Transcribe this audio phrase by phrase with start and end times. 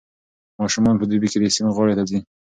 [0.61, 2.19] ماشومان په دوبي کې د سیند غاړې ته ځي.